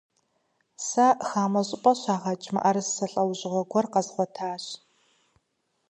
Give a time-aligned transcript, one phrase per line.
[0.87, 4.63] Сэ хамэ щӀыпӀэ щагъэкӀ мыӀэрысэ лӀэужьыгъуэ гуэр къэзгъуэтащ.